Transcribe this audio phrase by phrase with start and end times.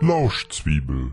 [0.00, 1.12] Lauschzwiebel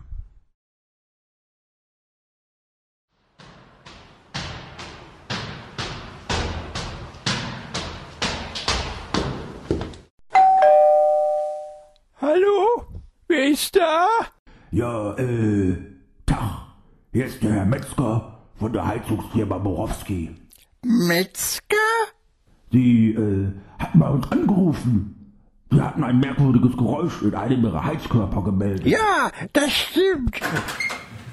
[12.20, 12.86] Hallo?
[13.26, 14.08] Wer ist da?
[14.70, 15.76] Ja, äh,
[16.24, 16.74] da.
[17.12, 20.34] Hier ist der Herr Metzger von der Heizungsfirma Borowski.
[20.82, 21.76] Metzger?
[22.72, 25.14] Sie, äh, hatten bei uns angerufen.
[25.70, 28.86] Sie hatten ein merkwürdiges Geräusch in einem ihrer Heizkörper gemeldet.
[28.86, 30.40] Ja, das stimmt.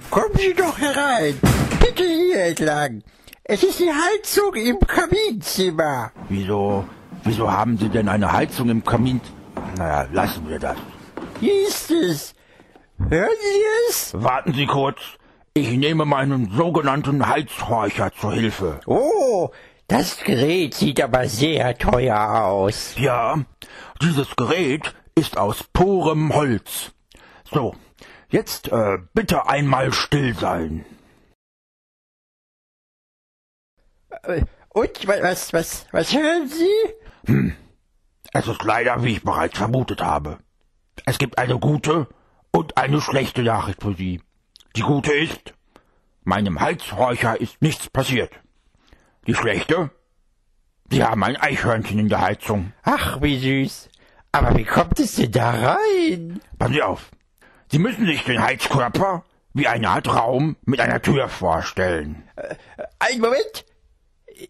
[0.09, 1.35] Kommen Sie doch herein.
[1.79, 3.01] Bitte hier entlang.
[3.43, 6.11] Es ist die Heizung im Kaminzimmer.
[6.29, 6.85] Wieso,
[7.23, 9.21] wieso haben Sie denn eine Heizung im Kamin?
[9.77, 10.77] Naja, lassen wir das.
[11.39, 12.35] Hier ist es.
[13.09, 14.13] Hören Sie es?
[14.15, 14.99] Warten Sie kurz.
[15.57, 18.81] Ich nehme meinen sogenannten Heizhorcher zur Hilfe.
[18.87, 19.51] Oh,
[19.87, 22.93] das Gerät sieht aber sehr teuer aus.
[22.97, 23.39] Ja,
[24.01, 26.91] dieses Gerät ist aus purem Holz.
[27.49, 27.73] So,
[28.29, 30.85] jetzt äh, bitte einmal still sein.
[34.23, 34.41] Äh,
[34.73, 37.53] Und wa- was, was, was hören Sie?
[38.33, 40.39] Es ist leider, wie ich bereits vermutet habe.
[41.05, 42.09] Es gibt eine gute
[42.51, 44.21] und eine schlechte Nachricht für Sie.
[44.75, 45.53] Die gute ist,
[46.23, 48.31] meinem Heizhorcher ist nichts passiert.
[49.25, 49.89] Die schlechte,
[50.91, 52.73] Sie haben ein Eichhörnchen in der Heizung.
[52.83, 53.89] Ach, wie süß.
[54.31, 56.41] Aber wie kommt es denn da rein?
[56.59, 57.09] Passen Sie auf.
[57.71, 62.23] Sie müssen sich den Heizkörper wie eine Art Raum mit einer Tür vorstellen.
[62.99, 63.65] Ein Moment.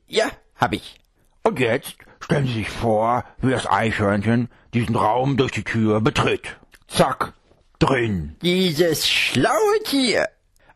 [0.08, 1.00] Ja, hab ich.
[1.44, 6.58] Und jetzt stellen Sie sich vor, wie das Eichhörnchen diesen Raum durch die Tür betritt.
[6.88, 7.34] Zack,
[7.80, 8.36] drin.
[8.42, 10.28] Dieses schlaue Tier.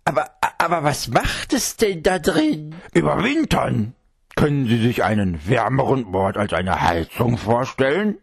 [0.06, 2.76] Aber, aber was macht es denn da drin?
[2.94, 3.94] Überwintern.
[4.36, 8.18] Können Sie sich einen wärmeren Ort als eine Heizung vorstellen?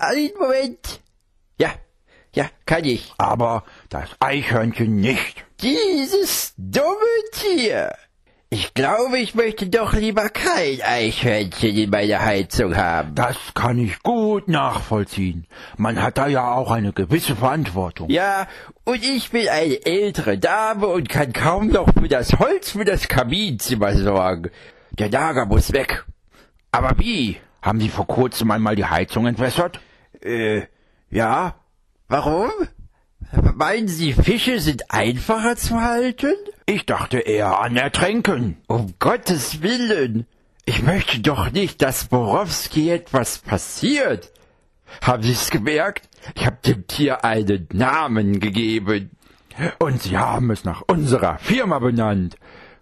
[0.00, 1.00] Ein Moment.
[1.58, 1.70] Ja,
[2.34, 3.12] ja, kann ich.
[3.18, 5.44] Aber das Eichhörnchen nicht.
[5.62, 6.86] Dieses dumme
[7.32, 7.94] Tier.
[8.52, 13.14] Ich glaube, ich möchte doch lieber kein Eichhörnchen in meiner Heizung haben.
[13.14, 15.46] Das kann ich gut nachvollziehen.
[15.76, 18.10] Man hat da ja auch eine gewisse Verantwortung.
[18.10, 18.48] Ja,
[18.82, 23.06] und ich bin eine ältere Dame und kann kaum noch für das Holz für das
[23.06, 24.50] Kaminzimmer sorgen.
[24.98, 26.04] Der Lager muss weg.
[26.72, 27.36] Aber wie?
[27.62, 29.78] Haben Sie vor kurzem einmal die Heizung entwässert?
[30.24, 30.62] Äh,
[31.08, 31.54] ja.
[32.08, 32.50] Warum?
[33.54, 36.34] Meinen Sie, Fische sind einfacher zu halten?
[36.66, 38.56] Ich dachte eher an Ertränken.
[38.66, 40.26] Um Gottes Willen.
[40.64, 44.32] Ich möchte doch nicht, dass Borowski etwas passiert.
[45.02, 46.08] Haben Sie es gemerkt?
[46.34, 49.10] Ich habe dem Tier einen Namen gegeben.
[49.78, 52.36] Und Sie haben es nach unserer Firma benannt.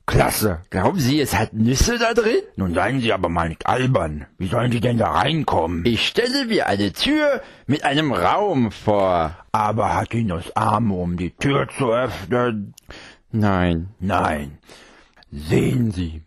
[0.09, 0.63] Klasse.
[0.71, 2.41] Glauben Sie, es hat Nüsse da drin?
[2.57, 4.27] Nun seien Sie aber mal nicht albern.
[4.39, 5.85] Wie sollen Sie denn da reinkommen?
[5.85, 9.37] Ich stelle mir eine Tür mit einem Raum vor.
[9.53, 12.75] Aber hat Dinos Arme, um die Tür zu öffnen?
[13.31, 13.91] Nein.
[14.01, 14.59] Nein.
[15.31, 16.23] Sehen Sie.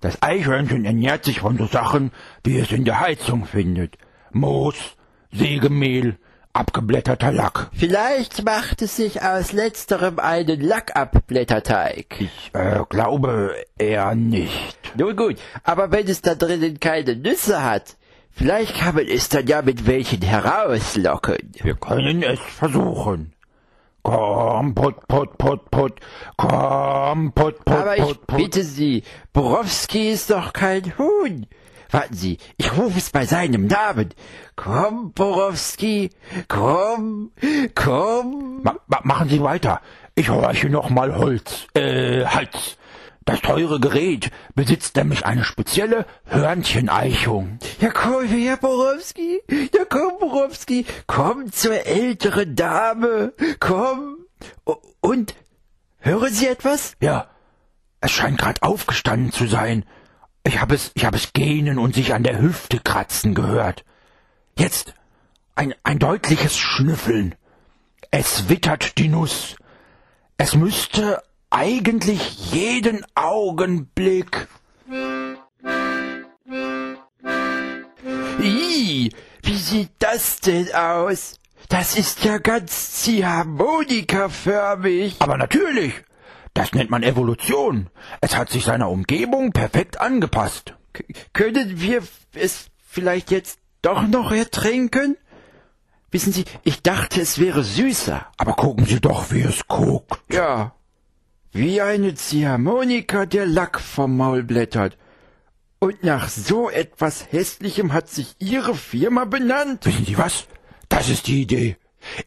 [0.00, 2.12] Das Eichhörnchen ernährt sich von so Sachen,
[2.44, 3.98] wie es in der Heizung findet.
[4.32, 4.96] Moos,
[5.32, 6.16] Sägemehl,
[6.52, 7.70] abgeblätterter Lack.
[7.72, 12.16] Vielleicht macht es sich aus letzterem einen Lackabblätterteig.
[12.20, 14.78] Ich äh, glaube eher nicht.
[14.96, 17.96] Nun gut, aber wenn es da drinnen keine Nüsse hat,
[18.30, 21.52] vielleicht kann man es dann ja mit welchen herauslocken.
[21.62, 23.32] Wir können es versuchen.
[24.02, 26.00] Komm, put, put, put, put.
[26.36, 28.36] Komm, put, put, Aber ich put, put.
[28.38, 31.46] bitte Sie, Borowski ist doch kein Huhn.
[31.90, 34.10] Warten Sie, ich rufe es bei seinem Namen.
[34.56, 36.10] Komm, Borowski,
[36.46, 37.32] komm,
[37.74, 38.60] komm.
[38.62, 39.80] Ma ma machen Sie weiter.
[40.14, 42.76] Ich horche noch mal Holz, äh, Hals.
[43.24, 47.58] Das teure Gerät besitzt nämlich eine spezielle Hörncheneichung.
[47.78, 49.42] Ja, komm her, Borowski.
[49.74, 50.86] Ja, komm, Borowski.
[51.06, 53.34] Komm zur älteren Dame.
[53.60, 54.16] Komm.
[55.00, 55.34] Und?
[55.98, 56.94] Hören Sie etwas?
[57.00, 57.28] Ja,
[58.00, 59.84] es scheint grad aufgestanden zu sein.
[60.48, 63.84] Ich habe es, ich habe es gähnen und sich an der Hüfte kratzen gehört.
[64.56, 64.94] Jetzt
[65.54, 67.34] ein, ein deutliches Schnüffeln.
[68.10, 69.56] Es wittert die Nuss.
[70.38, 74.48] Es müsste eigentlich jeden Augenblick.
[78.40, 79.12] Ih,
[79.42, 81.34] wie sieht das denn aus?
[81.68, 85.16] Das ist ja ganz ziehharmonikaförmig.
[85.18, 85.92] Aber natürlich,
[86.58, 87.88] das nennt man Evolution.
[88.20, 90.74] Es hat sich seiner Umgebung perfekt angepasst.
[90.92, 92.02] K können wir
[92.34, 95.16] es vielleicht jetzt doch noch ertränken?
[96.10, 98.26] Wissen Sie, ich dachte, es wäre süßer.
[98.38, 100.34] Aber gucken Sie doch, wie es guckt.
[100.34, 100.74] Ja,
[101.52, 104.98] wie eine Ziehharmonika der Lack vom Maul blättert.
[105.78, 109.86] Und nach so etwas Hässlichem hat sich Ihre Firma benannt?
[109.86, 110.48] Wissen Sie was?
[110.88, 111.76] Das ist die Idee.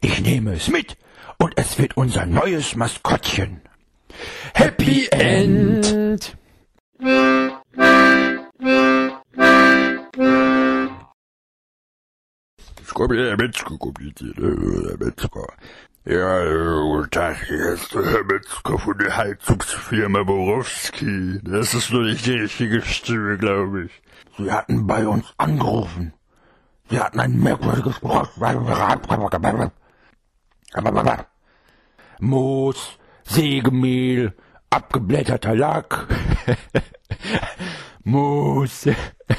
[0.00, 0.96] Ich nehme es mit
[1.36, 3.60] und es wird unser neues Maskottchen.
[4.54, 6.36] Happy End!
[14.98, 15.46] Metzger.
[16.04, 16.44] Ja,
[16.82, 21.40] guten Tag, hier ist der Herr Metzger von der Heizungsfirma Borowski.
[21.44, 24.02] Das ist nur nicht die richtige Stimme, glaube ich.
[24.36, 26.12] Sie hatten bei uns angerufen.
[26.90, 28.00] Sie hatten ein merkwürdiges
[32.18, 34.34] Moos, Sägemehl,
[34.70, 36.08] abgeblätterter Lack.
[38.04, 38.88] Moos.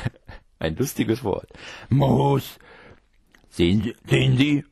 [0.59, 1.49] Ein lustiges Wort.
[1.89, 2.57] Moos.
[3.49, 4.63] Sehen Sie, sehen Sie?